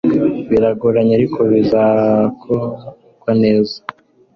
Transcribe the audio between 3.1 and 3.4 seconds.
rwa